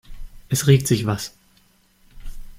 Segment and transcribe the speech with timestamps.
[0.49, 1.31] Es regt sich was.